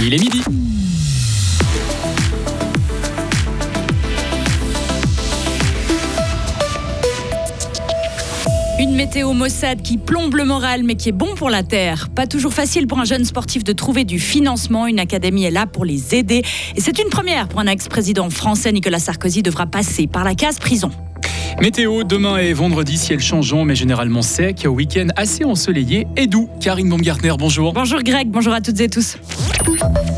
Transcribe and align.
Il 0.00 0.12
est 0.12 0.18
midi. 0.18 0.42
Une 8.80 8.96
météo 8.96 9.32
maussade 9.32 9.82
qui 9.82 9.96
plombe 9.96 10.34
le 10.34 10.44
moral 10.44 10.82
mais 10.82 10.96
qui 10.96 11.10
est 11.10 11.12
bon 11.12 11.34
pour 11.36 11.48
la 11.48 11.62
terre. 11.62 12.08
Pas 12.14 12.26
toujours 12.26 12.52
facile 12.52 12.88
pour 12.88 12.98
un 12.98 13.04
jeune 13.04 13.24
sportif 13.24 13.62
de 13.62 13.72
trouver 13.72 14.04
du 14.04 14.18
financement. 14.18 14.88
Une 14.88 14.98
académie 14.98 15.44
est 15.44 15.52
là 15.52 15.66
pour 15.66 15.84
les 15.84 16.14
aider. 16.14 16.42
Et 16.74 16.80
c'est 16.80 16.98
une 16.98 17.08
première 17.08 17.46
pour 17.46 17.60
un 17.60 17.66
ex-président 17.68 18.28
français. 18.30 18.72
Nicolas 18.72 18.98
Sarkozy 18.98 19.42
devra 19.42 19.66
passer 19.66 20.08
par 20.08 20.24
la 20.24 20.34
case 20.34 20.58
prison. 20.58 20.90
Météo, 21.60 22.02
demain 22.02 22.38
et 22.38 22.52
vendredi, 22.52 22.98
ciel 22.98 23.20
changeant 23.20 23.64
mais 23.64 23.76
généralement 23.76 24.22
sec. 24.22 24.66
Week-end 24.68 25.06
assez 25.14 25.44
ensoleillé 25.44 26.08
et 26.16 26.26
doux. 26.26 26.48
Karine 26.60 26.90
Baumgartner, 26.90 27.34
bonjour. 27.38 27.72
Bonjour 27.72 28.02
Greg, 28.02 28.28
bonjour 28.28 28.52
à 28.52 28.60
toutes 28.60 28.80
et 28.80 28.88
tous. 28.88 29.16
Thank 29.64 30.08
you. 30.08 30.13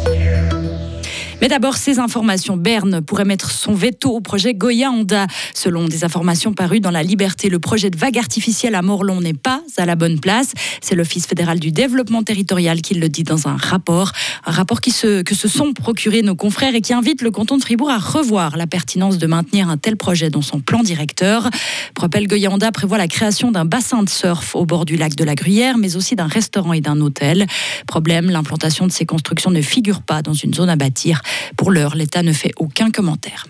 Mais 1.42 1.48
d'abord, 1.48 1.76
ces 1.76 1.98
informations. 1.98 2.56
Berne 2.56 3.02
pourrait 3.02 3.26
mettre 3.26 3.50
son 3.50 3.74
veto 3.74 4.10
au 4.10 4.20
projet 4.20 4.54
Goya-Honda. 4.54 5.26
Selon 5.54 5.86
des 5.86 6.02
informations 6.02 6.54
parues 6.54 6.80
dans 6.80 6.90
La 6.90 7.02
Liberté, 7.02 7.50
le 7.50 7.58
projet 7.58 7.90
de 7.90 7.98
vague 7.98 8.16
artificielle 8.16 8.74
à 8.74 8.80
Morlon 8.80 9.20
n'est 9.20 9.34
pas 9.34 9.60
à 9.76 9.84
la 9.84 9.96
bonne 9.96 10.18
place. 10.18 10.52
C'est 10.80 10.94
l'Office 10.94 11.26
fédéral 11.26 11.60
du 11.60 11.72
développement 11.72 12.22
territorial 12.22 12.80
qui 12.80 12.94
le 12.94 13.10
dit 13.10 13.22
dans 13.22 13.48
un 13.48 13.56
rapport. 13.56 14.12
Un 14.46 14.50
rapport 14.50 14.80
qui 14.80 14.90
se, 14.90 15.22
que 15.22 15.34
se 15.34 15.46
sont 15.46 15.74
procurés 15.74 16.22
nos 16.22 16.34
confrères 16.34 16.74
et 16.74 16.80
qui 16.80 16.94
invite 16.94 17.20
le 17.20 17.30
canton 17.30 17.58
de 17.58 17.62
Fribourg 17.62 17.90
à 17.90 17.98
revoir 17.98 18.56
la 18.56 18.66
pertinence 18.66 19.18
de 19.18 19.26
maintenir 19.26 19.68
un 19.68 19.76
tel 19.76 19.98
projet 19.98 20.30
dans 20.30 20.42
son 20.42 20.60
plan 20.60 20.82
directeur. 20.82 21.50
Propel 21.94 22.28
Goya-Honda 22.28 22.72
prévoit 22.72 22.98
la 22.98 23.08
création 23.08 23.50
d'un 23.50 23.66
bassin 23.66 24.02
de 24.02 24.08
surf 24.08 24.56
au 24.56 24.64
bord 24.64 24.86
du 24.86 24.96
lac 24.96 25.14
de 25.14 25.24
la 25.24 25.34
Gruyère, 25.34 25.76
mais 25.76 25.96
aussi 25.96 26.16
d'un 26.16 26.28
restaurant 26.28 26.72
et 26.72 26.80
d'un 26.80 26.98
hôtel. 27.02 27.46
Problème, 27.86 28.30
l'implantation 28.30 28.86
de 28.86 28.92
ces 28.92 29.04
constructions 29.04 29.50
ne 29.50 29.60
figure 29.60 30.00
pas 30.00 30.22
dans 30.22 30.32
une 30.32 30.54
zone 30.54 30.70
à 30.70 30.76
bâtir. 30.76 31.20
Pour 31.56 31.70
l'heure, 31.70 31.94
l'État 31.94 32.22
ne 32.22 32.32
fait 32.32 32.52
aucun 32.56 32.90
commentaire. 32.90 33.46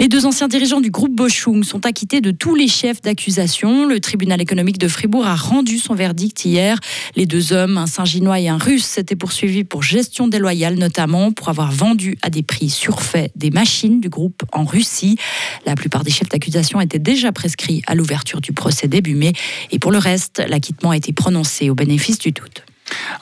Les 0.00 0.08
deux 0.08 0.24
anciens 0.24 0.48
dirigeants 0.48 0.80
du 0.80 0.90
groupe 0.90 1.14
Boschung 1.14 1.62
sont 1.62 1.84
acquittés 1.84 2.22
de 2.22 2.30
tous 2.30 2.54
les 2.54 2.68
chefs 2.68 3.02
d'accusation. 3.02 3.86
Le 3.86 4.00
tribunal 4.00 4.40
économique 4.40 4.78
de 4.78 4.88
Fribourg 4.88 5.26
a 5.26 5.34
rendu 5.34 5.78
son 5.78 5.94
verdict 5.94 6.46
hier. 6.46 6.78
Les 7.16 7.26
deux 7.26 7.52
hommes, 7.52 7.76
un 7.76 7.86
Saint-Ginois 7.86 8.40
et 8.40 8.48
un 8.48 8.56
Russe, 8.56 8.86
s'étaient 8.86 9.14
poursuivis 9.14 9.62
pour 9.62 9.82
gestion 9.82 10.26
déloyale, 10.26 10.76
notamment 10.76 11.32
pour 11.32 11.50
avoir 11.50 11.70
vendu 11.70 12.16
à 12.22 12.30
des 12.30 12.42
prix 12.42 12.70
surfaits 12.70 13.30
des 13.36 13.50
machines 13.50 14.00
du 14.00 14.08
groupe 14.08 14.42
en 14.52 14.64
Russie. 14.64 15.18
La 15.66 15.74
plupart 15.74 16.02
des 16.02 16.10
chefs 16.10 16.30
d'accusation 16.30 16.80
étaient 16.80 16.98
déjà 16.98 17.30
prescrits 17.30 17.82
à 17.86 17.94
l'ouverture 17.94 18.40
du 18.40 18.54
procès 18.54 18.88
début 18.88 19.14
mai. 19.14 19.34
Et 19.70 19.78
pour 19.78 19.92
le 19.92 19.98
reste, 19.98 20.42
l'acquittement 20.48 20.92
a 20.92 20.96
été 20.96 21.12
prononcé 21.12 21.68
au 21.68 21.74
bénéfice 21.74 22.18
du 22.18 22.32
doute. 22.32 22.64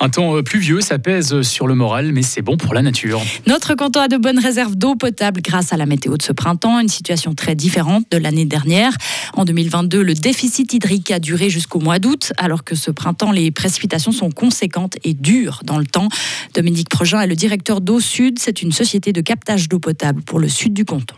Un 0.00 0.08
temps 0.08 0.36
euh, 0.36 0.42
pluvieux, 0.42 0.80
ça 0.80 0.98
pèse 0.98 1.42
sur 1.42 1.66
le 1.66 1.74
moral, 1.74 2.12
mais 2.12 2.22
c'est 2.22 2.42
bon 2.42 2.56
pour 2.56 2.74
la 2.74 2.82
nature. 2.82 3.20
Notre 3.46 3.74
canton 3.74 4.00
a 4.00 4.08
de 4.08 4.16
bonnes 4.16 4.38
réserves 4.38 4.76
d'eau 4.76 4.94
potable 4.94 5.40
grâce 5.42 5.72
à 5.72 5.76
la 5.76 5.86
météo 5.86 6.16
de 6.16 6.22
ce 6.22 6.32
printemps, 6.32 6.78
une 6.78 6.88
situation 6.88 7.34
très 7.34 7.54
différente 7.54 8.04
de 8.10 8.18
l'année 8.18 8.44
dernière. 8.44 8.92
En 9.34 9.44
2022, 9.44 10.02
le 10.02 10.14
déficit 10.14 10.72
hydrique 10.72 11.10
a 11.10 11.18
duré 11.18 11.50
jusqu'au 11.50 11.80
mois 11.80 11.98
d'août, 11.98 12.32
alors 12.36 12.64
que 12.64 12.74
ce 12.74 12.90
printemps, 12.90 13.32
les 13.32 13.50
précipitations 13.50 14.12
sont 14.12 14.30
conséquentes 14.30 14.96
et 15.04 15.14
dures 15.14 15.60
dans 15.64 15.78
le 15.78 15.86
temps. 15.86 16.08
Dominique 16.54 16.88
Progin 16.88 17.20
est 17.20 17.26
le 17.26 17.36
directeur 17.36 17.80
d'Eau 17.80 18.00
Sud. 18.00 18.38
C'est 18.38 18.62
une 18.62 18.72
société 18.72 19.12
de 19.12 19.20
captage 19.20 19.68
d'eau 19.68 19.78
potable 19.78 20.22
pour 20.22 20.38
le 20.38 20.48
sud 20.48 20.74
du 20.74 20.84
canton. 20.84 21.16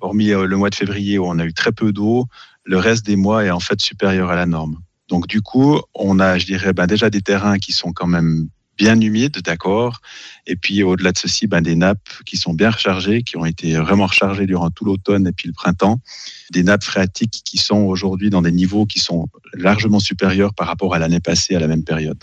Hormis 0.00 0.30
euh, 0.30 0.46
le 0.46 0.56
mois 0.56 0.70
de 0.70 0.74
février 0.74 1.18
où 1.18 1.26
on 1.26 1.38
a 1.38 1.44
eu 1.44 1.52
très 1.52 1.72
peu 1.72 1.92
d'eau, 1.92 2.26
le 2.64 2.78
reste 2.78 3.04
des 3.04 3.16
mois 3.16 3.44
est 3.44 3.50
en 3.50 3.60
fait 3.60 3.80
supérieur 3.80 4.30
à 4.30 4.36
la 4.36 4.46
norme. 4.46 4.78
Donc 5.08 5.26
du 5.26 5.40
coup, 5.40 5.80
on 5.94 6.18
a, 6.20 6.38
je 6.38 6.46
dirais, 6.46 6.72
ben, 6.72 6.86
déjà 6.86 7.10
des 7.10 7.22
terrains 7.22 7.58
qui 7.58 7.72
sont 7.72 7.92
quand 7.92 8.06
même 8.06 8.48
bien 8.78 8.98
humides, 9.00 9.38
d'accord. 9.44 10.00
Et 10.46 10.56
puis 10.56 10.82
au-delà 10.82 11.12
de 11.12 11.18
ceci, 11.18 11.46
ben, 11.46 11.60
des 11.60 11.74
nappes 11.74 12.08
qui 12.24 12.36
sont 12.36 12.54
bien 12.54 12.70
rechargées, 12.70 13.22
qui 13.22 13.36
ont 13.36 13.44
été 13.44 13.74
vraiment 13.74 14.06
rechargées 14.06 14.46
durant 14.46 14.70
tout 14.70 14.84
l'automne 14.84 15.26
et 15.26 15.32
puis 15.32 15.48
le 15.48 15.52
printemps. 15.52 16.00
Des 16.50 16.62
nappes 16.62 16.84
phréatiques 16.84 17.42
qui 17.44 17.58
sont 17.58 17.82
aujourd'hui 17.82 18.30
dans 18.30 18.40
des 18.40 18.52
niveaux 18.52 18.86
qui 18.86 19.00
sont 19.00 19.28
largement 19.52 20.00
supérieurs 20.00 20.54
par 20.54 20.66
rapport 20.66 20.94
à 20.94 20.98
l'année 20.98 21.20
passée 21.20 21.54
à 21.54 21.60
la 21.60 21.66
même 21.66 21.84
période. 21.84 22.18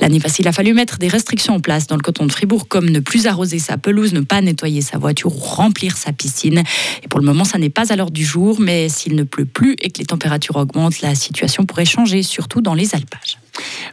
L'année 0.00 0.18
passée, 0.18 0.42
il 0.42 0.48
a 0.48 0.52
fallu 0.52 0.74
mettre 0.74 0.98
des 0.98 1.08
restrictions 1.08 1.54
en 1.54 1.60
place 1.60 1.86
dans 1.86 1.96
le 1.96 2.02
canton 2.02 2.26
de 2.26 2.32
Fribourg, 2.32 2.68
comme 2.68 2.88
ne 2.88 3.00
plus 3.00 3.26
arroser 3.26 3.58
sa 3.58 3.78
pelouse, 3.78 4.12
ne 4.12 4.20
pas 4.20 4.40
nettoyer 4.40 4.80
sa 4.80 4.98
voiture 4.98 5.34
ou 5.34 5.38
remplir 5.38 5.96
sa 5.96 6.12
piscine. 6.12 6.62
Et 7.02 7.08
pour 7.08 7.20
le 7.20 7.26
moment, 7.26 7.44
ça 7.44 7.58
n'est 7.58 7.70
pas 7.70 7.92
à 7.92 7.96
l'heure 7.96 8.10
du 8.10 8.24
jour, 8.24 8.60
mais 8.60 8.88
s'il 8.88 9.14
ne 9.14 9.24
pleut 9.24 9.44
plus 9.44 9.74
et 9.80 9.90
que 9.90 9.98
les 9.98 10.06
températures 10.06 10.56
augmentent, 10.56 11.00
la 11.00 11.14
situation 11.14 11.64
pourrait 11.66 11.84
changer, 11.84 12.22
surtout 12.22 12.60
dans 12.60 12.74
les 12.74 12.94
alpages. 12.94 13.38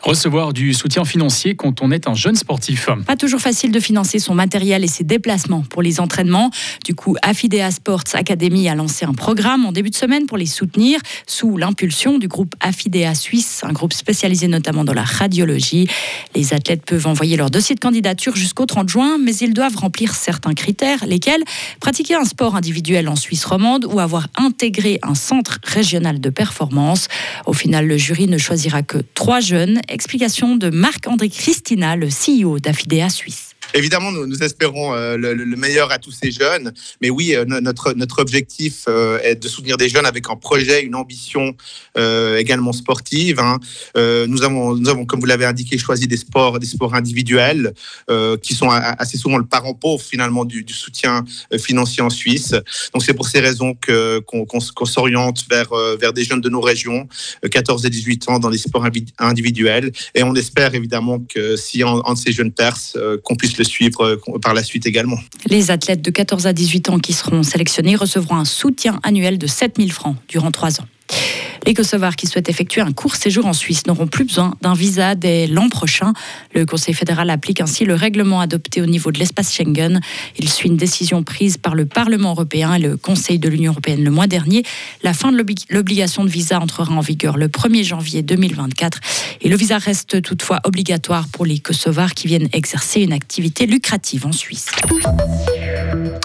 Recevoir 0.05 0.53
du 0.53 0.75
soutien 0.75 1.03
financier 1.03 1.55
quand 1.55 1.81
on 1.81 1.89
est 1.89 2.07
un 2.07 2.13
jeune 2.13 2.35
sportif. 2.35 2.89
Pas 3.07 3.15
toujours 3.15 3.39
facile 3.39 3.71
de 3.71 3.79
financer 3.79 4.19
son 4.19 4.35
matériel 4.35 4.83
et 4.83 4.87
ses 4.87 5.03
déplacements 5.03 5.63
pour 5.67 5.81
les 5.81 5.99
entraînements. 5.99 6.51
Du 6.83 6.93
coup, 6.93 7.15
Affidea 7.23 7.71
Sports 7.71 8.03
Academy 8.13 8.69
a 8.69 8.75
lancé 8.75 9.03
un 9.05 9.15
programme 9.15 9.65
en 9.65 9.71
début 9.71 9.89
de 9.89 9.95
semaine 9.95 10.27
pour 10.27 10.37
les 10.37 10.45
soutenir 10.45 10.99
sous 11.25 11.57
l'impulsion 11.57 12.19
du 12.19 12.27
groupe 12.27 12.53
Affidea 12.59 13.15
Suisse, 13.15 13.63
un 13.63 13.73
groupe 13.73 13.93
spécialisé 13.93 14.47
notamment 14.47 14.83
dans 14.83 14.93
la 14.93 15.03
radiologie. 15.03 15.87
Les 16.35 16.53
athlètes 16.53 16.85
peuvent 16.85 17.07
envoyer 17.07 17.35
leur 17.35 17.49
dossier 17.49 17.73
de 17.73 17.79
candidature 17.79 18.35
jusqu'au 18.35 18.67
30 18.67 18.87
juin, 18.87 19.17
mais 19.17 19.35
ils 19.35 19.55
doivent 19.55 19.75
remplir 19.75 20.13
certains 20.13 20.53
critères, 20.53 21.03
lesquels 21.07 21.43
pratiquer 21.79 22.13
un 22.13 22.25
sport 22.25 22.55
individuel 22.55 23.09
en 23.09 23.15
Suisse 23.15 23.43
romande 23.43 23.85
ou 23.85 23.99
avoir 23.99 24.27
intégré 24.35 24.99
un 25.01 25.15
centre 25.15 25.57
régional 25.63 26.21
de 26.21 26.29
performance. 26.29 27.07
Au 27.47 27.53
final, 27.53 27.87
le 27.87 27.97
jury 27.97 28.27
ne 28.27 28.37
choisira 28.37 28.83
que 28.83 28.99
trois 29.15 29.39
jeunes 29.39 29.81
Explication 29.95 30.57
de 30.57 30.69
Marc-André 30.69 31.29
Christina, 31.29 31.95
le 31.95 32.09
CEO 32.09 32.59
d'Afidea 32.59 33.07
Suisse. 33.07 33.54
Évidemment, 33.73 34.11
nous, 34.11 34.43
espérons 34.43 34.93
euh, 34.93 35.17
le, 35.17 35.55
meilleur 35.55 35.91
à 35.91 35.97
tous 35.97 36.11
ces 36.11 36.31
jeunes. 36.31 36.73
Mais 37.01 37.09
oui, 37.09 37.35
euh, 37.35 37.45
notre, 37.45 38.21
objectif 38.21 38.85
euh, 38.87 39.19
est 39.23 39.35
de 39.35 39.47
soutenir 39.47 39.77
des 39.77 39.89
jeunes 39.89 40.05
avec 40.05 40.29
un 40.29 40.35
projet, 40.35 40.83
une 40.83 40.95
ambition 40.95 41.55
également 42.37 42.73
sportive. 42.73 43.39
Hein. 43.39 43.59
nous, 43.95 44.43
avons, 44.43 45.05
comme 45.05 45.19
vous 45.19 45.25
l'avez 45.25 45.45
indiqué, 45.45 45.77
choisi 45.77 46.07
des 46.07 46.17
sports, 46.17 46.59
des 46.59 46.65
sports 46.65 46.93
individuels 46.93 47.73
qui 48.41 48.53
sont 48.53 48.69
assez 48.69 49.17
souvent 49.17 49.37
le 49.37 49.45
parent 49.45 49.73
pauvre 49.73 50.03
finalement 50.03 50.43
du, 50.45 50.65
soutien 50.67 51.23
financier 51.57 52.03
en 52.03 52.09
Suisse. 52.09 52.53
Donc 52.93 53.03
c'est 53.03 53.13
pour 53.13 53.27
ces 53.27 53.39
raisons 53.39 53.75
qu'on 54.25 54.85
s'oriente 54.85 55.45
vers, 55.49 55.69
vers 55.99 56.11
des 56.11 56.23
jeunes 56.25 56.41
de 56.41 56.49
nos 56.49 56.61
régions, 56.61 57.07
14 57.49 57.85
et 57.85 57.89
18 57.89 58.29
ans, 58.29 58.39
dans 58.39 58.49
les 58.49 58.57
sports 58.57 58.85
individuels. 59.19 59.91
Et 60.13 60.23
on 60.23 60.35
espère 60.35 60.75
évidemment 60.75 61.19
que 61.19 61.55
si 61.55 61.81
un, 61.83 62.13
de 62.13 62.17
ces 62.17 62.33
jeunes 62.33 62.51
perses, 62.51 62.97
qu'on 63.23 63.35
puisse 63.35 63.54
le 63.57 63.63
suivre 63.63 64.01
euh, 64.01 64.39
par 64.41 64.53
la 64.53 64.63
suite 64.63 64.85
également. 64.85 65.17
Les 65.47 65.71
athlètes 65.71 66.01
de 66.01 66.11
14 66.11 66.47
à 66.47 66.53
18 66.53 66.89
ans 66.89 66.99
qui 66.99 67.13
seront 67.13 67.43
sélectionnés 67.43 67.95
recevront 67.95 68.35
un 68.35 68.45
soutien 68.45 68.99
annuel 69.03 69.37
de 69.37 69.47
7000 69.47 69.91
francs 69.91 70.15
durant 70.27 70.51
trois 70.51 70.79
ans. 70.81 70.85
Les 71.65 71.73
Kosovars 71.73 72.15
qui 72.15 72.27
souhaitent 72.27 72.49
effectuer 72.49 72.81
un 72.81 72.91
court 72.91 73.15
séjour 73.15 73.47
en 73.47 73.53
Suisse 73.53 73.87
n'auront 73.87 74.05
plus 74.05 74.25
besoin 74.25 74.53
d'un 74.61 74.75
visa 74.75 75.15
dès 75.15 75.47
l'an 75.47 75.67
prochain. 75.67 76.13
Le 76.53 76.65
Conseil 76.65 76.93
fédéral 76.93 77.31
applique 77.31 77.59
ainsi 77.59 77.85
le 77.85 77.95
règlement 77.95 78.39
adopté 78.39 78.83
au 78.83 78.85
niveau 78.85 79.11
de 79.11 79.17
l'espace 79.17 79.51
Schengen. 79.51 79.99
Il 80.37 80.47
suit 80.47 80.69
une 80.69 80.77
décision 80.77 81.23
prise 81.23 81.57
par 81.57 81.73
le 81.73 81.85
Parlement 81.85 82.31
européen 82.31 82.75
et 82.75 82.79
le 82.79 82.97
Conseil 82.97 83.39
de 83.39 83.49
l'Union 83.49 83.71
européenne 83.71 84.03
le 84.03 84.11
mois 84.11 84.27
dernier. 84.27 84.63
La 85.01 85.13
fin 85.13 85.31
de 85.31 85.43
l'obligation 85.69 86.23
de 86.23 86.29
visa 86.29 86.59
entrera 86.59 86.93
en 86.93 87.01
vigueur 87.01 87.37
le 87.37 87.47
1er 87.47 87.83
janvier 87.83 88.21
2024 88.21 88.99
et 89.41 89.49
le 89.49 89.55
visa 89.55 89.79
reste 89.79 90.21
toutefois 90.21 90.59
obligatoire 90.65 91.27
pour 91.29 91.47
les 91.47 91.57
Kosovars 91.57 92.13
qui 92.13 92.27
viennent 92.27 92.49
exercer 92.53 93.01
une 93.01 93.13
activité 93.13 93.65
lucrative 93.65 94.27
en 94.27 94.31
Suisse. 94.31 94.67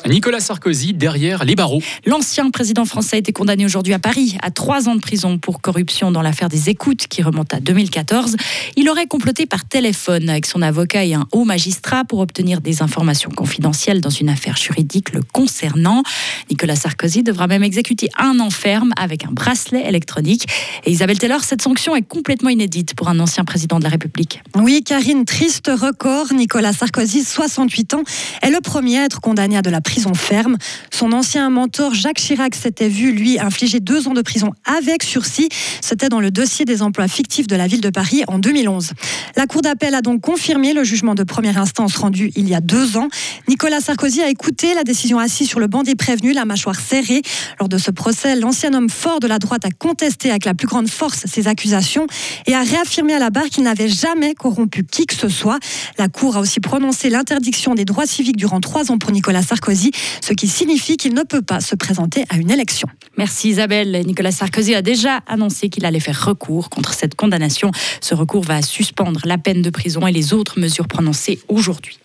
Nicolas 0.08 0.40
Sarkozy 0.40 0.94
derrière 0.94 1.44
les 1.44 1.54
barreaux. 1.54 1.82
L'ancien 2.06 2.50
président 2.50 2.84
français 2.84 3.16
a 3.16 3.18
été 3.18 3.32
condamné 3.32 3.64
aujourd'hui 3.64 3.92
à 3.92 3.98
Paris 3.98 4.38
à 4.42 4.50
trois 4.50 4.88
ans 4.88 4.94
de 4.94 5.00
prison 5.00 5.38
pour 5.38 5.60
corruption 5.60 6.10
dans 6.10 6.22
l'affaire 6.22 6.48
des 6.48 6.70
écoutes 6.70 7.06
qui 7.06 7.22
remonte 7.22 7.52
à 7.54 7.60
2014. 7.60 8.36
Il 8.76 8.88
aurait 8.88 9.06
comploté 9.06 9.46
par 9.46 9.64
téléphone 9.64 10.28
avec 10.28 10.46
son 10.46 10.62
avocat 10.62 11.04
et 11.04 11.14
un 11.14 11.26
haut 11.32 11.44
magistrat 11.44 12.04
pour 12.04 12.20
obtenir 12.20 12.60
des 12.60 12.82
informations 12.82 13.30
confidentielles 13.30 14.00
dans 14.00 14.10
une 14.10 14.28
affaire 14.28 14.56
juridique 14.56 15.12
le 15.12 15.22
concernant. 15.22 16.02
Nicolas 16.50 16.76
Sarkozy 16.76 17.22
devra 17.22 17.46
même 17.46 17.62
exécuter 17.62 18.08
un 18.18 18.40
enferme 18.40 18.92
avec 18.96 19.24
un 19.26 19.32
bracelet 19.32 19.86
électronique. 19.86 20.46
Et 20.84 20.90
Isabelle 20.90 21.18
Taylor, 21.18 21.44
cette 21.44 21.62
sanction 21.62 21.94
est 21.94 22.02
complètement 22.02 22.50
inédite 22.50 22.94
pour 22.94 23.08
un 23.08 23.20
ancien 23.20 23.44
président 23.44 23.78
de 23.78 23.84
la 23.84 23.90
République. 23.90 24.42
Oui, 24.56 24.82
Karine, 24.84 25.24
triste 25.24 25.70
record. 25.72 26.32
Nicolas 26.32 26.72
Sarkozy, 26.72 27.24
68 27.24 27.94
ans, 27.94 28.02
est 28.42 28.50
le 28.50 28.60
premier 28.60 28.98
à 28.98 29.04
être 29.04 29.20
condamné 29.20 29.50
de 29.62 29.69
la 29.70 29.80
prison 29.80 30.14
ferme. 30.14 30.56
Son 30.90 31.12
ancien 31.12 31.48
mentor 31.50 31.94
Jacques 31.94 32.18
Chirac 32.18 32.54
s'était 32.54 32.88
vu, 32.88 33.12
lui, 33.12 33.38
infliger 33.38 33.80
deux 33.80 34.08
ans 34.08 34.14
de 34.14 34.22
prison 34.22 34.52
avec 34.64 35.02
sursis. 35.02 35.48
C'était 35.80 36.08
dans 36.08 36.20
le 36.20 36.30
dossier 36.30 36.64
des 36.64 36.82
emplois 36.82 37.08
fictifs 37.08 37.46
de 37.46 37.56
la 37.56 37.66
ville 37.66 37.80
de 37.80 37.90
Paris 37.90 38.22
en 38.28 38.38
2011. 38.38 38.92
La 39.36 39.46
Cour 39.46 39.62
d'appel 39.62 39.94
a 39.94 40.02
donc 40.02 40.20
confirmé 40.20 40.72
le 40.72 40.84
jugement 40.84 41.14
de 41.14 41.24
première 41.24 41.58
instance 41.58 41.96
rendu 41.96 42.32
il 42.36 42.48
y 42.48 42.54
a 42.54 42.60
deux 42.60 42.96
ans. 42.96 43.08
Nicolas 43.48 43.80
Sarkozy 43.80 44.22
a 44.22 44.28
écouté 44.28 44.74
la 44.74 44.84
décision 44.84 45.18
assise 45.18 45.48
sur 45.48 45.60
le 45.60 45.66
banc 45.66 45.82
des 45.82 45.94
prévenus, 45.94 46.34
la 46.34 46.44
mâchoire 46.44 46.78
serrée. 46.78 47.22
Lors 47.58 47.68
de 47.68 47.78
ce 47.78 47.90
procès, 47.90 48.36
l'ancien 48.36 48.74
homme 48.74 48.90
fort 48.90 49.20
de 49.20 49.26
la 49.26 49.38
droite 49.38 49.64
a 49.64 49.70
contesté 49.70 50.30
avec 50.30 50.44
la 50.44 50.54
plus 50.54 50.66
grande 50.66 50.88
force 50.88 51.26
ses 51.26 51.48
accusations 51.48 52.06
et 52.46 52.54
a 52.54 52.62
réaffirmé 52.62 53.14
à 53.14 53.18
la 53.18 53.30
barre 53.30 53.46
qu'il 53.46 53.64
n'avait 53.64 53.88
jamais 53.88 54.34
corrompu 54.34 54.84
qui 54.84 55.06
que 55.06 55.14
ce 55.14 55.28
soit. 55.28 55.58
La 55.98 56.08
Cour 56.08 56.36
a 56.36 56.40
aussi 56.40 56.60
prononcé 56.60 57.10
l'interdiction 57.10 57.74
des 57.74 57.84
droits 57.84 58.06
civiques 58.06 58.36
durant 58.36 58.60
trois 58.60 58.90
ans 58.90 58.98
pour 58.98 59.12
Nicolas 59.12 59.42
Sarkozy, 59.42 59.59
ce 59.60 60.32
qui 60.32 60.48
signifie 60.48 60.96
qu'il 60.96 61.14
ne 61.14 61.22
peut 61.22 61.42
pas 61.42 61.60
se 61.60 61.74
présenter 61.74 62.24
à 62.28 62.36
une 62.36 62.50
élection. 62.50 62.88
Merci 63.16 63.50
Isabelle. 63.50 64.02
Nicolas 64.06 64.32
Sarkozy 64.32 64.74
a 64.74 64.82
déjà 64.82 65.18
annoncé 65.26 65.68
qu'il 65.68 65.84
allait 65.84 66.00
faire 66.00 66.26
recours 66.26 66.70
contre 66.70 66.94
cette 66.94 67.14
condamnation. 67.14 67.70
Ce 68.00 68.14
recours 68.14 68.44
va 68.44 68.62
suspendre 68.62 69.20
la 69.24 69.38
peine 69.38 69.62
de 69.62 69.70
prison 69.70 70.06
et 70.06 70.12
les 70.12 70.32
autres 70.32 70.58
mesures 70.58 70.88
prononcées 70.88 71.40
aujourd'hui. 71.48 71.98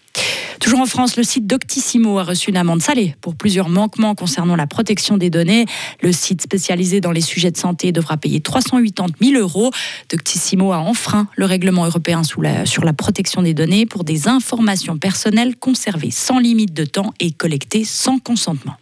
Toujours 0.59 0.79
en 0.79 0.85
France, 0.85 1.17
le 1.17 1.23
site 1.23 1.47
Doctissimo 1.47 2.17
a 2.17 2.23
reçu 2.23 2.49
une 2.49 2.57
amende 2.57 2.81
salée 2.81 3.15
pour 3.21 3.35
plusieurs 3.35 3.69
manquements 3.69 4.15
concernant 4.15 4.55
la 4.55 4.67
protection 4.67 5.17
des 5.17 5.29
données. 5.29 5.65
Le 6.01 6.11
site 6.11 6.41
spécialisé 6.41 7.01
dans 7.01 7.11
les 7.11 7.21
sujets 7.21 7.51
de 7.51 7.57
santé 7.57 7.91
devra 7.91 8.17
payer 8.17 8.41
380 8.41 9.05
000 9.21 9.41
euros. 9.41 9.71
Doctissimo 10.09 10.71
a 10.71 10.77
enfreint 10.77 11.27
le 11.35 11.45
règlement 11.45 11.85
européen 11.85 12.23
sur 12.23 12.41
la 12.41 12.93
protection 12.93 13.41
des 13.41 13.53
données 13.53 13.85
pour 13.85 14.03
des 14.03 14.27
informations 14.27 14.97
personnelles 14.97 15.55
conservées 15.55 16.11
sans 16.11 16.39
limite 16.39 16.73
de 16.73 16.85
temps 16.85 17.13
et 17.19 17.31
collectées 17.31 17.83
sans 17.83 18.19
consentement. 18.19 18.75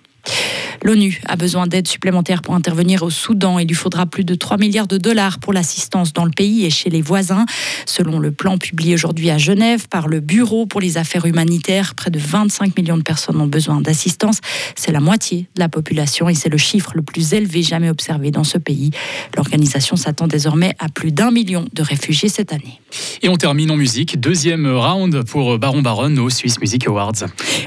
L'ONU 0.84 1.22
a 1.28 1.38
besoin 1.38 1.66
d'aide 1.66 1.88
supplémentaire 1.88 2.42
pour 2.42 2.56
intervenir 2.56 3.04
au 3.04 3.10
Soudan. 3.10 3.58
Il 3.58 3.68
lui 3.68 3.76
faudra 3.76 4.06
plus 4.06 4.26
de 4.26 4.36
3 4.36 4.58
milliards 4.58 4.88
de 4.88 4.98
dollars 4.98 5.40
pour 5.40 5.54
l'assistance 5.54 6.12
dans 6.12 6.26
le 6.26 6.32
pays 6.32 6.66
et 6.66 6.70
chez 6.70 6.90
les 6.90 7.02
voisins. 7.02 7.46
Selon 7.86 8.20
le 8.20 8.32
plan 8.32 8.58
publié 8.58 8.94
aujourd'hui 8.94 9.30
à 9.30 9.38
Genève 9.38 9.88
par 9.88 10.10
le 10.10 10.20
Bureau 10.20 10.66
pour 10.66 10.82
les 10.82 10.98
affaires 10.98 11.26
humanitaires, 11.26 11.96
près 11.96 12.12
de 12.12 12.20
25 12.20 12.78
millions 12.78 12.98
de 12.98 13.02
personnes 13.02 13.40
ont 13.40 13.48
besoin 13.48 13.80
d'assistance. 13.80 14.40
C'est 14.76 14.92
la 14.92 15.00
moitié 15.00 15.48
de 15.56 15.62
la 15.62 15.70
population 15.70 16.28
et 16.28 16.34
c'est 16.34 16.50
le 16.50 16.58
chiffre 16.58 16.92
le 16.96 17.02
plus 17.02 17.34
élevé 17.34 17.64
jamais 17.64 17.90
observé 17.90 18.32
dans 18.32 18.44
ce 18.44 18.58
pays. 18.58 18.92
L'organisation 19.38 19.96
s'attend 19.96 20.28
désormais 20.28 20.76
à 20.80 20.90
plus 20.90 21.14
d'un 21.14 21.32
million 21.32 21.66
de 21.72 21.82
réfugiés 21.82 22.30
cette 22.30 22.52
année. 22.52 22.82
Et 23.22 23.30
on 23.30 23.38
termine 23.38 23.72
en 23.72 23.78
musique. 23.78 24.20
Deuxième 24.20 24.68
round 24.68 25.24
pour 25.24 25.58
Baron 25.58 25.82
Baron 25.82 26.18
au 26.18 26.30
Swiss 26.30 26.60
Music 26.60 26.88
Awards. 26.88 27.24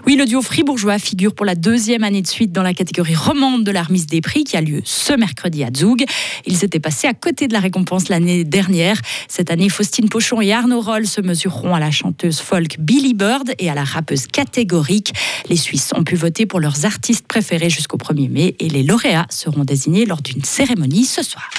Oui, 0.07 0.17
le 0.17 0.27
duo 0.27 0.43
fribourgeois 0.43 0.99
figure 0.99 1.35
pour 1.35 1.47
la 1.47 1.55
deuxième 1.55 2.05
année 2.05 2.21
de 2.21 2.27
suite 2.27 2.46
dans 2.53 2.63
la 2.63 2.75
catégorie 2.75 3.15
romande 3.15 3.65
de 3.65 3.71
la 3.71 3.83
remise 3.83 4.07
des 4.07 4.21
prix 4.21 4.45
qui 4.45 4.57
a 4.57 4.61
lieu 4.61 4.81
ce 4.85 5.13
mercredi 5.13 5.65
à 5.65 5.69
Zug. 5.75 6.05
Ils 6.47 6.65
étaient 6.65 6.81
passés 6.81 7.07
à 7.07 7.15
côté 7.15 7.49
de 7.49 7.53
la 7.53 7.61
récompense 7.61 8.09
l'année 8.09 8.45
dernière. 8.45 9.01
Cette 9.29 9.51
année, 9.51 9.69
Faustine 9.69 10.09
Pochon 10.09 10.41
et 10.41 10.53
Arnaud 10.53 10.81
Roll 10.81 11.07
se 11.07 11.21
mesureront 11.21 11.75
à 11.75 11.81
la 11.81 11.91
chanteuse 11.91 12.41
folk 12.41 12.77
Billy 12.79 13.15
Bird 13.15 13.53
et 13.59 13.71
à 13.71 13.75
la 13.75 13.85
rappeuse 13.85 14.27
catégorique. 14.27 15.13
Les 15.49 15.57
Suisses 15.57 15.93
ont 15.97 16.05
pu 16.05 16.17
voter 16.17 16.47
pour 16.47 16.61
leurs 16.61 16.85
artistes 16.85 17.27
préférés 17.27 17.71
jusqu'au 17.71 17.97
1er 17.97 18.29
mai 18.29 18.57
et 18.59 18.69
les 18.69 18.83
lauréats 18.83 19.27
seront 19.31 19.65
désignés 19.65 20.07
lors 20.07 20.23
d'une 20.23 20.45
cérémonie 20.45 21.05
ce 21.05 21.23
soir. 21.23 21.51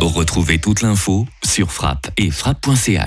Retrouvez 0.00 0.58
toute 0.58 0.82
l'info 0.82 1.26
sur 1.44 1.70
frappe 1.70 2.10
et 2.16 2.30
frappe.ch. 2.30 3.00